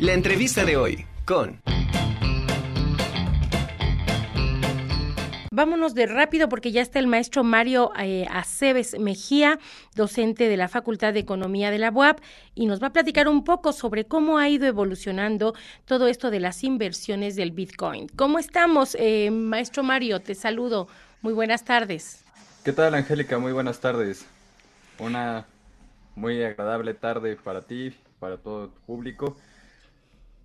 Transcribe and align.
La 0.00 0.14
entrevista 0.14 0.64
de 0.64 0.78
hoy 0.78 1.04
con... 1.26 1.60
Vámonos 5.52 5.94
de 5.94 6.06
rápido 6.06 6.48
porque 6.48 6.72
ya 6.72 6.80
está 6.80 6.98
el 6.98 7.06
maestro 7.06 7.44
Mario 7.44 7.92
eh, 8.00 8.26
Aceves 8.30 8.98
Mejía, 8.98 9.58
docente 9.94 10.48
de 10.48 10.56
la 10.56 10.68
Facultad 10.68 11.12
de 11.12 11.20
Economía 11.20 11.70
de 11.70 11.78
la 11.78 11.90
UAP, 11.90 12.18
y 12.54 12.64
nos 12.64 12.82
va 12.82 12.86
a 12.86 12.92
platicar 12.94 13.28
un 13.28 13.44
poco 13.44 13.74
sobre 13.74 14.06
cómo 14.06 14.38
ha 14.38 14.48
ido 14.48 14.66
evolucionando 14.66 15.52
todo 15.84 16.08
esto 16.08 16.30
de 16.30 16.40
las 16.40 16.64
inversiones 16.64 17.36
del 17.36 17.50
Bitcoin. 17.50 18.08
¿Cómo 18.16 18.38
estamos, 18.38 18.96
eh, 18.98 19.30
maestro 19.30 19.82
Mario? 19.82 20.20
Te 20.20 20.34
saludo. 20.34 20.88
Muy 21.20 21.34
buenas 21.34 21.66
tardes. 21.66 22.24
¿Qué 22.64 22.72
tal, 22.72 22.94
Angélica? 22.94 23.38
Muy 23.38 23.52
buenas 23.52 23.80
tardes. 23.80 24.24
Una 24.98 25.44
muy 26.14 26.42
agradable 26.42 26.94
tarde 26.94 27.36
para 27.36 27.60
ti, 27.60 27.94
para 28.18 28.38
todo 28.38 28.68
tu 28.68 28.80
público. 28.86 29.36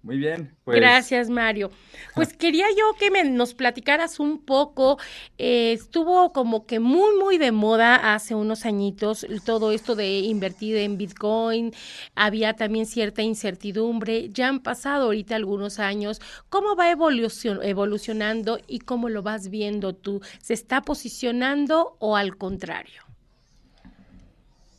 Muy 0.06 0.18
bien. 0.18 0.56
Pues... 0.64 0.78
Gracias, 0.78 1.32
Mario. 1.32 1.72
Pues 2.14 2.32
quería 2.38 2.68
yo 2.78 2.94
que 3.00 3.10
me, 3.10 3.24
nos 3.24 3.56
platicaras 3.56 4.20
un 4.20 4.38
poco. 4.46 5.00
Eh, 5.40 5.74
estuvo 5.74 6.32
como 6.32 6.68
que 6.68 6.80
muy, 6.80 7.18
muy 7.18 7.40
de 7.40 7.52
moda 7.52 8.14
hace 8.14 8.36
unos 8.36 8.68
añitos 8.68 9.26
todo 9.46 9.72
esto 9.72 9.96
de 9.96 10.20
invertir 10.20 10.78
en 10.78 11.00
Bitcoin. 11.00 11.74
Había 12.14 12.54
también 12.54 12.86
cierta 12.86 13.24
incertidumbre. 13.24 14.30
Ya 14.32 14.48
han 14.48 14.60
pasado 14.60 15.06
ahorita 15.06 15.36
algunos 15.36 15.80
años. 15.80 16.22
¿Cómo 16.50 16.76
va 16.76 16.92
evolucionando 16.92 18.60
y 18.68 18.80
cómo 18.82 19.10
lo 19.10 19.24
vas 19.24 19.50
viendo 19.50 19.96
tú? 19.96 20.22
¿Se 20.40 20.54
está 20.54 20.84
posicionando 20.84 21.98
o 21.98 22.16
al 22.16 22.38
contrario? 22.38 23.02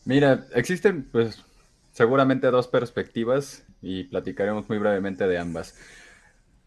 Mira, 0.04 0.46
existen 0.54 1.02
pues 1.10 1.42
seguramente 1.90 2.46
dos 2.52 2.68
perspectivas 2.68 3.65
y 3.82 4.04
platicaremos 4.04 4.68
muy 4.68 4.78
brevemente 4.78 5.26
de 5.26 5.38
ambas. 5.38 5.78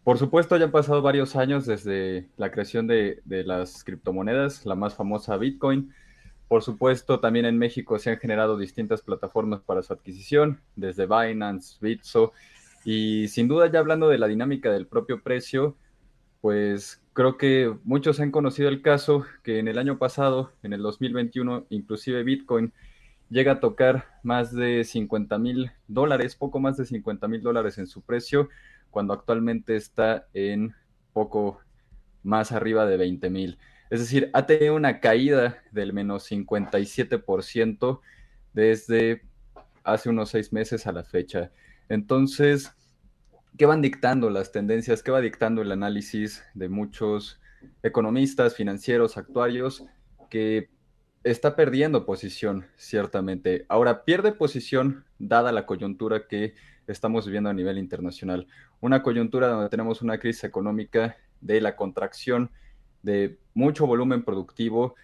Por 0.03 0.17
supuesto, 0.17 0.57
ya 0.57 0.65
han 0.65 0.71
pasado 0.71 1.01
varios 1.01 1.35
años 1.35 1.65
desde 1.65 2.29
la 2.37 2.51
creación 2.51 2.87
de, 2.87 3.21
las 3.25 3.83
criptomonedas, 3.83 4.65
la 4.65 4.75
más 4.75 4.95
famosa 4.95 5.37
Bitcoin. 5.37 5.93
Por 6.47 6.63
supuesto, 6.63 7.19
también 7.19 7.45
en 7.45 7.57
México 7.57 7.99
se 7.99 8.09
han 8.09 8.17
generado 8.17 8.57
distintas 8.57 9.01
plataformas 9.01 9.61
para 9.61 9.83
su 9.83 9.93
adquisición, 9.93 10.61
desde 10.75 11.05
Binance, 11.05 11.77
Bitso, 11.79 12.33
y 12.85 13.27
sin 13.27 13.47
duda 13.47 13.69
ya 13.71 13.79
hablando 13.79 14.09
de 14.09 14.17
la 14.17 14.27
dinámica 14.27 14.71
del 14.71 14.87
propio 14.87 15.21
precio, 15.21 15.75
pues 16.41 17.01
creo 17.13 17.37
que 17.37 17.75
muchos 17.83 18.19
han 18.19 18.31
conocido 18.31 18.69
el 18.69 18.81
caso 18.81 19.25
que 19.43 19.59
en 19.59 19.67
el 19.67 19.77
año 19.77 19.97
pasado, 19.97 20.53
en 20.63 20.73
el 20.73 20.81
2021, 20.81 21.65
inclusive 21.69 22.23
Bitcoin 22.23 22.73
llega 23.29 23.53
a 23.53 23.59
tocar 23.59 24.05
más 24.23 24.53
de 24.53 24.83
50 24.83 25.37
mil 25.37 25.71
dólares, 25.87 26.35
poco 26.35 26.59
más 26.59 26.77
de 26.77 26.85
50 26.85 27.27
mil 27.27 27.41
dólares 27.41 27.77
en 27.77 27.87
su 27.87 28.01
precio, 28.01 28.49
cuando 28.89 29.13
actualmente 29.13 29.75
está 29.75 30.27
en 30.33 30.75
poco 31.13 31.59
más 32.23 32.51
arriba 32.51 32.85
de 32.85 32.97
20 32.97 33.29
mil. 33.29 33.57
Es 33.89 33.99
decir, 33.99 34.29
ha 34.33 34.45
tenido 34.45 34.75
una 34.75 34.99
caída 34.99 35.57
del 35.71 35.93
menos 35.93 36.29
57% 36.29 38.01
desde 38.53 39.23
hace 39.83 40.09
unos 40.09 40.29
seis 40.29 40.53
meses 40.53 40.85
a 40.85 40.91
la 40.91 41.03
fecha. 41.03 41.51
Entonces, 41.87 42.71
¿qué 43.57 43.65
van 43.65 43.81
dictando 43.81 44.29
las 44.29 44.51
tendencias? 44.51 45.01
¿Qué 45.01 45.11
va 45.11 45.21
dictando 45.21 45.61
el 45.61 45.71
análisis 45.71 46.43
de 46.53 46.69
muchos 46.69 47.39
economistas, 47.83 48.55
financieros, 48.55 49.17
actuarios 49.17 49.83
que 50.29 50.69
está 51.23 51.55
perdiendo 51.55 52.05
posición, 52.05 52.67
ciertamente. 52.75 53.65
Ahora, 53.69 54.03
pierde 54.05 54.31
posición 54.31 55.05
dada 55.17 55.51
la 55.51 55.65
coyuntura 55.65 56.27
que 56.27 56.55
estamos 56.87 57.25
viviendo 57.25 57.49
a 57.49 57.53
nivel 57.53 57.77
internacional. 57.77 58.47
Una 58.79 59.03
coyuntura 59.03 59.47
donde 59.47 59.69
tenemos 59.69 60.01
una 60.01 60.17
crisis 60.19 60.43
económica 60.43 61.17
de 61.41 61.61
la 61.61 61.75
contracción 61.75 62.51
de 63.01 63.37
mucho 63.53 63.85
volumen 63.85 64.23
productivo. 64.23 64.95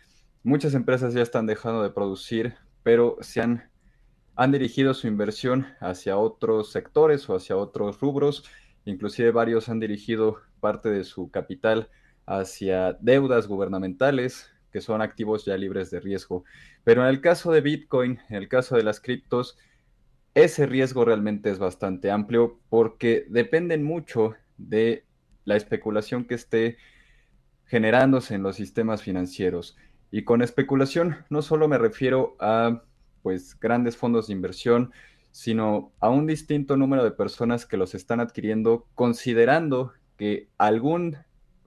Muchas 0.43 0.73
empresas 0.73 1.13
ya 1.13 1.21
están 1.21 1.45
dejando 1.45 1.83
de 1.83 1.89
producir, 1.89 2.55
pero 2.83 3.17
se 3.21 3.41
han, 3.41 3.69
han 4.35 4.51
dirigido 4.51 4.93
su 4.93 5.07
inversión 5.07 5.67
hacia 5.79 6.17
otros 6.17 6.71
sectores 6.71 7.29
o 7.29 7.35
hacia 7.35 7.57
otros 7.57 7.99
rubros. 7.99 8.43
Inclusive 8.85 9.31
varios 9.31 9.69
han 9.69 9.79
dirigido 9.79 10.37
parte 10.59 10.89
de 10.89 11.03
su 11.03 11.29
capital 11.29 11.89
hacia 12.25 12.93
deudas 12.93 13.47
gubernamentales, 13.47 14.51
que 14.75 14.81
son 14.81 15.01
activos 15.01 15.45
ya 15.45 15.55
libres 15.55 15.89
de 15.89 16.01
riesgo. 16.01 16.43
Pero 16.83 17.03
en 17.03 17.07
el 17.07 17.21
caso 17.21 17.53
de 17.53 17.61
Bitcoin, 17.61 18.19
en 18.27 18.35
el 18.35 18.49
caso 18.49 18.75
de 18.75 18.83
las 18.83 18.99
criptos, 18.99 19.57
ese 20.33 20.65
riesgo 20.65 21.05
realmente 21.05 21.49
es 21.49 21.59
bastante 21.59 22.11
amplio 22.11 22.59
porque 22.67 23.25
dependen 23.29 23.85
mucho 23.85 24.33
de 24.57 25.05
la 25.45 25.55
especulación 25.55 26.25
que 26.25 26.35
esté 26.35 26.75
generándose 27.63 28.35
en 28.35 28.43
los 28.43 28.57
sistemas 28.57 29.01
financieros. 29.01 29.77
Y 30.11 30.25
con 30.25 30.41
especulación 30.41 31.23
no 31.29 31.41
solo 31.41 31.69
me 31.69 31.77
refiero 31.77 32.35
a 32.41 32.83
pues 33.21 33.57
grandes 33.57 33.95
fondos 33.95 34.27
de 34.27 34.33
inversión, 34.33 34.91
sino 35.31 35.93
a 36.01 36.09
un 36.09 36.27
distinto 36.27 36.75
número 36.75 37.05
de 37.05 37.11
personas 37.11 37.65
que 37.65 37.77
los 37.77 37.95
están 37.95 38.19
adquiriendo 38.19 38.87
considerando 38.93 39.93
que 40.17 40.49
algún 40.57 41.15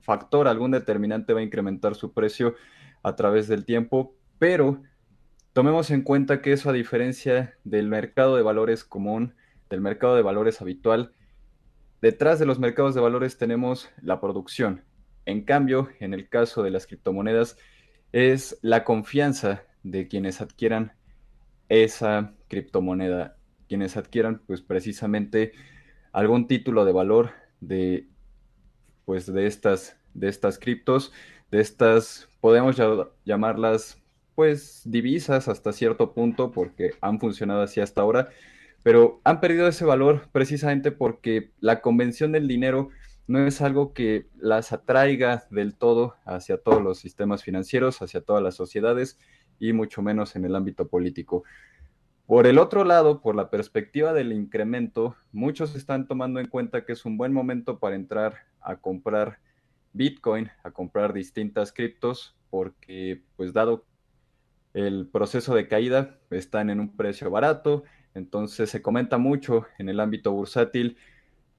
factor, 0.08 0.48
algún 0.48 0.72
determinante 0.72 1.34
va 1.34 1.40
a 1.40 1.42
incrementar 1.42 1.94
su 1.94 2.12
precio 2.14 2.54
a 3.02 3.16
través 3.16 3.48
del 3.48 3.64
tiempo, 3.64 4.14
pero 4.38 4.82
tomemos 5.52 5.90
en 5.90 6.02
cuenta 6.02 6.42
que 6.42 6.52
eso 6.52 6.70
a 6.70 6.72
diferencia 6.72 7.56
del 7.64 7.88
mercado 7.88 8.36
de 8.36 8.42
valores 8.42 8.84
común, 8.84 9.34
del 9.70 9.80
mercado 9.80 10.16
de 10.16 10.22
valores 10.22 10.60
habitual, 10.60 11.12
detrás 12.00 12.38
de 12.38 12.46
los 12.46 12.58
mercados 12.58 12.94
de 12.94 13.00
valores 13.00 13.38
tenemos 13.38 13.90
la 14.02 14.20
producción. 14.20 14.84
En 15.26 15.44
cambio, 15.44 15.88
en 16.00 16.14
el 16.14 16.28
caso 16.28 16.62
de 16.62 16.70
las 16.70 16.86
criptomonedas, 16.86 17.56
es 18.12 18.58
la 18.62 18.84
confianza 18.84 19.64
de 19.82 20.08
quienes 20.08 20.40
adquieran 20.40 20.92
esa 21.68 22.34
criptomoneda, 22.48 23.36
quienes 23.68 23.96
adquieran 23.96 24.42
pues 24.46 24.62
precisamente 24.62 25.52
algún 26.12 26.46
título 26.46 26.84
de 26.84 26.92
valor 26.92 27.32
de 27.60 28.08
pues 29.04 29.26
de 29.32 29.46
estas 29.46 29.98
de 30.14 30.28
estas 30.28 30.58
criptos, 30.58 31.12
de 31.50 31.60
estas 31.60 32.28
podemos 32.40 32.76
llamarlas 33.24 34.00
pues 34.34 34.82
divisas 34.84 35.48
hasta 35.48 35.72
cierto 35.72 36.12
punto 36.12 36.52
porque 36.52 36.92
han 37.00 37.18
funcionado 37.18 37.62
así 37.62 37.80
hasta 37.80 38.02
ahora, 38.02 38.28
pero 38.82 39.20
han 39.24 39.40
perdido 39.40 39.66
ese 39.66 39.84
valor 39.84 40.28
precisamente 40.30 40.92
porque 40.92 41.50
la 41.60 41.80
convención 41.80 42.32
del 42.32 42.46
dinero 42.46 42.90
no 43.26 43.46
es 43.46 43.60
algo 43.60 43.92
que 43.92 44.26
las 44.36 44.72
atraiga 44.72 45.44
del 45.50 45.74
todo 45.74 46.16
hacia 46.24 46.56
todos 46.56 46.82
los 46.82 46.98
sistemas 46.98 47.42
financieros, 47.42 48.00
hacia 48.00 48.22
todas 48.22 48.42
las 48.42 48.54
sociedades 48.54 49.18
y 49.58 49.72
mucho 49.72 50.02
menos 50.02 50.36
en 50.36 50.44
el 50.44 50.54
ámbito 50.54 50.88
político. 50.88 51.42
Por 52.26 52.46
el 52.46 52.58
otro 52.58 52.84
lado, 52.84 53.20
por 53.20 53.34
la 53.34 53.50
perspectiva 53.50 54.12
del 54.12 54.32
incremento, 54.32 55.16
muchos 55.32 55.74
están 55.74 56.06
tomando 56.06 56.40
en 56.40 56.46
cuenta 56.46 56.84
que 56.84 56.92
es 56.92 57.04
un 57.04 57.16
buen 57.16 57.32
momento 57.32 57.78
para 57.78 57.96
entrar 57.96 58.34
a 58.60 58.76
comprar 58.76 59.40
Bitcoin, 59.92 60.50
a 60.62 60.70
comprar 60.70 61.12
distintas 61.12 61.72
criptos, 61.72 62.36
porque 62.50 63.22
pues 63.36 63.52
dado 63.52 63.84
el 64.74 65.08
proceso 65.08 65.54
de 65.54 65.68
caída, 65.68 66.18
están 66.30 66.70
en 66.70 66.80
un 66.80 66.96
precio 66.96 67.30
barato, 67.30 67.84
entonces 68.14 68.70
se 68.70 68.82
comenta 68.82 69.18
mucho 69.18 69.66
en 69.78 69.88
el 69.88 70.00
ámbito 70.00 70.32
bursátil, 70.32 70.96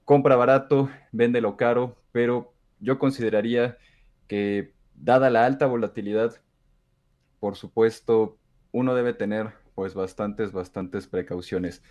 compra 0.04 0.36
barato, 0.36 0.90
véndelo 1.12 1.56
caro, 1.56 1.96
pero 2.12 2.52
yo 2.80 2.98
consideraría 2.98 3.78
que 4.26 4.72
dada 4.94 5.30
la 5.30 5.44
alta 5.44 5.66
volatilidad, 5.66 6.40
por 7.40 7.56
supuesto, 7.56 8.38
uno 8.72 8.94
debe 8.94 9.12
tener 9.12 9.52
pues 9.74 9.94
bastantes, 9.94 10.52
bastantes 10.52 11.06
precauciones. 11.06 11.82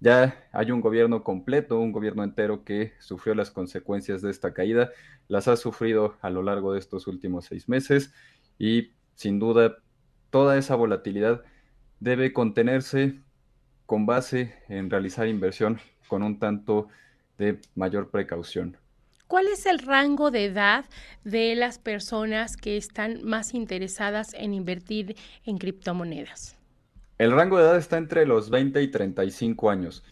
Ya 0.00 0.48
hay 0.52 0.70
un 0.70 0.80
gobierno 0.80 1.24
completo, 1.24 1.78
un 1.78 1.92
gobierno 1.92 2.24
entero 2.24 2.64
que 2.64 2.92
sufrió 2.98 3.34
las 3.34 3.50
consecuencias 3.50 4.22
de 4.22 4.30
esta 4.30 4.52
caída, 4.52 4.90
las 5.28 5.48
ha 5.48 5.56
sufrido 5.56 6.16
a 6.20 6.30
lo 6.30 6.42
largo 6.42 6.72
de 6.72 6.78
estos 6.78 7.06
últimos 7.06 7.46
seis 7.46 7.68
meses 7.68 8.12
y 8.58 8.90
sin 9.14 9.38
duda 9.38 9.78
toda 10.30 10.58
esa 10.58 10.74
volatilidad 10.74 11.42
debe 12.00 12.32
contenerse 12.32 13.20
con 13.86 14.06
base 14.06 14.54
en 14.68 14.90
realizar 14.90 15.28
inversión 15.28 15.80
con 16.08 16.22
un 16.22 16.38
tanto 16.38 16.88
de 17.38 17.60
mayor 17.74 18.10
precaución. 18.10 18.76
¿Cuál 19.26 19.48
es 19.48 19.66
el 19.66 19.78
rango 19.78 20.30
de 20.30 20.44
edad 20.44 20.84
de 21.24 21.54
las 21.54 21.78
personas 21.78 22.56
que 22.56 22.76
están 22.76 23.24
más 23.24 23.54
interesadas 23.54 24.34
en 24.34 24.54
invertir 24.54 25.16
en 25.44 25.58
criptomonedas? 25.58 26.56
El 27.16 27.30
rango 27.30 27.58
de 27.58 27.64
edad 27.64 27.76
está 27.76 27.96
entre 27.96 28.26
los 28.26 28.50
20 28.50 28.82
y 28.82 28.88
35 28.90 29.70
años. 29.70 30.04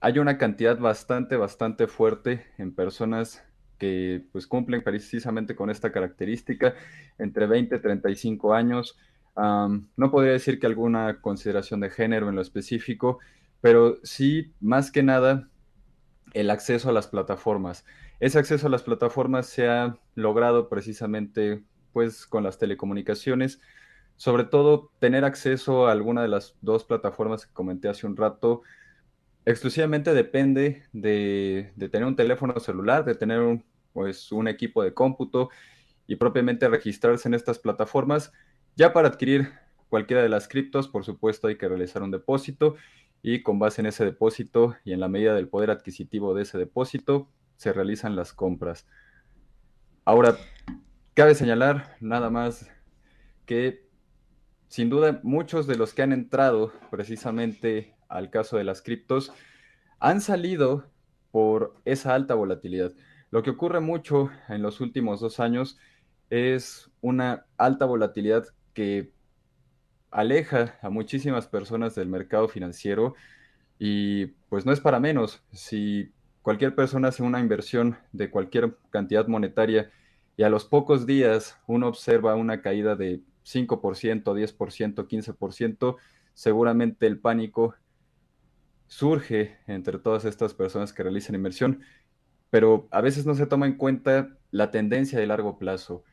Hay 0.00 0.18
una 0.18 0.38
cantidad 0.38 0.76
bastante, 0.78 1.36
bastante 1.36 1.86
fuerte 1.86 2.46
en 2.58 2.74
personas 2.74 3.44
que 3.78 4.24
pues 4.32 4.48
cumplen 4.48 4.82
precisamente 4.82 5.54
con 5.54 5.70
esta 5.70 5.92
característica, 5.92 6.74
entre 7.18 7.46
20 7.46 7.76
y 7.76 7.80
35 7.80 8.54
años. 8.54 8.98
no 9.36 10.10
podría 10.10 10.32
decir 10.32 10.58
que 10.58 10.66
alguna 10.66 11.20
consideración 11.20 11.78
de 11.80 11.90
género 11.90 12.28
en 12.28 12.34
lo 12.34 12.42
específico, 12.42 13.20
pero 13.60 13.98
sí, 14.02 14.52
más 14.60 14.90
que 14.90 15.04
nada, 15.04 15.48
el 16.34 16.50
acceso 16.50 16.90
a 16.90 16.92
las 16.92 17.06
plataformas. 17.06 17.84
Ese 18.18 18.38
acceso 18.40 18.66
a 18.66 18.70
las 18.70 18.82
plataformas 18.82 19.46
se 19.46 19.68
ha 19.68 19.96
logrado 20.16 20.68
precisamente 20.68 21.62
pues 21.92 22.26
con 22.26 22.42
las 22.42 22.58
telecomunicaciones, 22.58 23.60
sobre 24.18 24.44
todo 24.44 24.90
tener 24.98 25.24
acceso 25.24 25.86
a 25.86 25.92
alguna 25.92 26.22
de 26.22 26.28
las 26.28 26.56
dos 26.60 26.84
plataformas 26.84 27.46
que 27.46 27.52
comenté 27.52 27.88
hace 27.88 28.04
un 28.04 28.16
rato, 28.16 28.62
exclusivamente 29.46 30.12
depende 30.12 30.82
de, 30.92 31.72
tener 31.78 32.04
un 32.04 32.16
teléfono 32.16 32.58
celular, 32.58 33.04
de 33.04 33.14
tener 33.14 33.38
un, 33.38 33.64
pues, 33.92 34.32
un 34.32 34.48
equipo 34.48 34.82
de 34.82 34.92
cómputo 34.92 35.50
y 36.08 36.16
propiamente 36.16 36.68
registrarse 36.68 37.28
en 37.28 37.34
estas 37.34 37.60
plataformas. 37.60 38.32
Ya 38.74 38.92
para 38.92 39.06
adquirir 39.06 39.52
cualquiera 39.88 40.20
de 40.20 40.28
las 40.28 40.48
criptos, 40.48 40.88
por 40.88 41.04
supuesto, 41.04 41.46
hay 41.46 41.56
que 41.56 41.68
realizar 41.68 42.02
un 42.02 42.10
depósito 42.10 42.74
y 43.22 43.44
con 43.44 43.60
base 43.60 43.82
en 43.82 43.86
ese 43.86 44.04
depósito 44.04 44.76
y 44.84 44.94
en 44.94 45.00
la 45.00 45.08
medida 45.08 45.34
del 45.34 45.48
poder 45.48 45.70
adquisitivo 45.70 46.34
de 46.34 46.42
ese 46.42 46.58
depósito, 46.58 47.28
se 47.56 47.72
realizan 47.72 48.16
las 48.16 48.32
compras. 48.32 48.88
Ahora, 50.04 50.36
cabe 51.14 51.36
señalar 51.36 51.96
nada 52.00 52.30
más 52.30 52.68
que 53.46 53.87
sin 54.68 54.90
duda 54.90 55.20
muchos 55.22 55.66
de 55.66 55.76
los 55.76 55.94
que 55.94 56.02
han 56.02 56.12
entrado 56.12 56.72
precisamente 56.90 57.94
al 58.08 58.30
caso 58.30 58.56
de 58.56 58.64
las 58.64 58.82
criptos 58.82 59.32
han 59.98 60.20
salido 60.20 60.86
por 61.30 61.74
esa 61.84 62.14
alta 62.14 62.34
volatilidad. 62.34 62.92
Lo 63.30 63.42
que 63.42 63.50
ocurre 63.50 63.80
mucho 63.80 64.30
en 64.48 64.62
los 64.62 64.80
últimos 64.80 65.20
dos 65.20 65.40
años 65.40 65.78
es 66.30 66.90
una 67.00 67.46
alta 67.56 67.84
volatilidad 67.84 68.46
que 68.74 69.12
aleja 70.10 70.78
a 70.82 70.88
muchísimas 70.88 71.46
personas 71.46 71.94
del 71.94 72.08
mercado 72.08 72.48
financiero 72.48 73.14
y 73.78 74.26
pues 74.48 74.64
no 74.64 74.72
es 74.72 74.80
para 74.80 75.00
menos. 75.00 75.42
Si 75.52 76.12
cualquier 76.42 76.74
persona 76.74 77.08
hace 77.08 77.22
una 77.22 77.40
inversión 77.40 77.98
de 78.12 78.30
cualquier 78.30 78.76
cantidad 78.90 79.26
monetaria 79.26 79.90
y 80.36 80.44
a 80.44 80.48
los 80.48 80.64
pocos 80.64 81.06
días 81.06 81.58
uno 81.66 81.88
observa 81.88 82.34
una 82.34 82.62
caída 82.62 82.96
de 82.96 83.22
5%, 83.48 84.22
10%, 84.22 85.08
15%, 85.08 85.96
seguramente 86.34 87.06
el 87.06 87.18
pánico 87.18 87.74
surge 88.86 89.56
entre 89.66 89.98
todas 89.98 90.24
estas 90.24 90.54
personas 90.54 90.92
que 90.92 91.02
realizan 91.02 91.34
inversión, 91.34 91.82
pero 92.50 92.88
a 92.90 93.00
veces 93.00 93.26
no 93.26 93.34
se 93.34 93.46
toma 93.46 93.66
en 93.66 93.76
cuenta 93.76 94.36
la 94.50 94.70
tendencia 94.70 95.18
de 95.18 95.26
largo 95.26 95.58
plazo. 95.58 96.04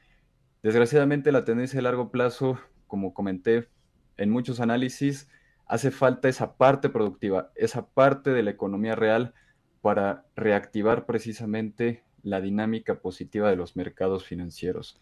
Desgraciadamente 0.64 1.32
la 1.32 1.46
tendencia 1.46 1.78
de 1.78 1.84
largo 1.84 2.12
plazo, 2.12 2.60
como 2.88 3.14
comenté 3.14 3.70
en 4.18 4.30
muchos 4.30 4.60
análisis, 4.60 5.30
hace 5.68 5.92
falta 5.92 6.30
esa 6.30 6.58
parte 6.58 6.90
productiva, 6.90 7.52
esa 7.56 7.88
parte 7.88 8.32
de 8.32 8.44
la 8.44 8.52
economía 8.52 8.96
real 8.96 9.34
para 9.82 10.26
reactivar 10.36 11.06
precisamente 11.06 12.04
la 12.24 12.42
dinámica 12.42 13.02
positiva 13.02 13.50
de 13.50 13.56
los 13.56 13.76
mercados 13.76 14.26
financieros. 14.26 15.00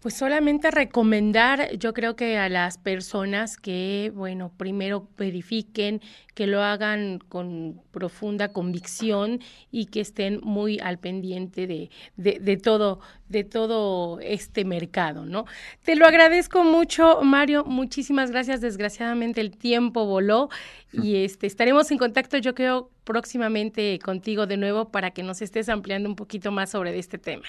Pues 0.00 0.14
solamente 0.14 0.70
recomendar, 0.70 1.74
yo 1.78 1.94
creo 1.94 2.16
que 2.16 2.36
a 2.36 2.50
las 2.50 2.76
personas 2.76 3.56
que, 3.56 4.12
bueno, 4.14 4.52
primero 4.56 5.08
verifiquen, 5.16 6.02
que 6.34 6.46
lo 6.46 6.62
hagan 6.62 7.18
con 7.18 7.80
profunda 7.92 8.52
convicción 8.52 9.40
y 9.70 9.86
que 9.86 10.00
estén 10.02 10.40
muy 10.42 10.78
al 10.80 10.98
pendiente 10.98 11.66
de, 11.66 11.90
de, 12.16 12.56
todo, 12.58 13.00
de 13.30 13.42
todo 13.42 14.20
este 14.20 14.66
mercado, 14.66 15.24
¿no? 15.24 15.46
Te 15.82 15.96
lo 15.96 16.06
agradezco 16.06 16.62
mucho, 16.62 17.22
Mario. 17.22 17.64
Muchísimas 17.64 18.30
gracias. 18.30 18.60
Desgraciadamente 18.60 19.40
el 19.40 19.56
tiempo 19.56 20.04
voló 20.04 20.50
y 20.92 21.24
este 21.24 21.46
estaremos 21.46 21.90
en 21.90 21.96
contacto, 21.96 22.36
yo 22.36 22.54
creo, 22.54 22.90
próximamente 23.04 23.98
contigo 24.00 24.46
de 24.46 24.58
nuevo 24.58 24.90
para 24.90 25.12
que 25.12 25.22
nos 25.22 25.40
estés 25.40 25.70
ampliando 25.70 26.08
un 26.08 26.16
poquito 26.16 26.52
más 26.52 26.70
sobre 26.70 26.98
este 26.98 27.16
tema. 27.16 27.46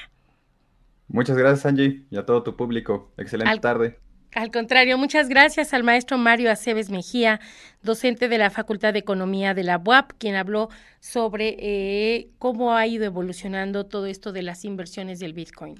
Muchas 1.07 1.37
gracias, 1.37 1.65
Angie, 1.65 2.05
y 2.09 2.17
a 2.17 2.25
todo 2.25 2.43
tu 2.43 2.55
público. 2.55 3.11
Excelente 3.17 3.59
tarde. 3.59 3.99
Al 4.33 4.51
contrario, 4.51 4.97
muchas 4.97 5.29
gracias 5.29 5.73
al 5.73 5.83
maestro 5.83 6.17
Mario 6.17 6.51
Aceves 6.51 6.89
Mejía, 6.89 7.39
docente 7.81 8.27
de 8.27 8.37
la 8.37 8.49
Facultad 8.49 8.93
de 8.93 8.99
Economía 8.99 9.53
de 9.53 9.63
la 9.63 9.81
UAP, 9.83 10.11
quien 10.17 10.35
habló 10.35 10.69
sobre 10.99 11.55
eh, 11.59 12.29
cómo 12.37 12.75
ha 12.75 12.85
ido 12.85 13.05
evolucionando 13.05 13.85
todo 13.85 14.05
esto 14.05 14.33
de 14.33 14.43
las 14.43 14.65
inversiones 14.65 15.19
del 15.19 15.33
Bitcoin. 15.33 15.77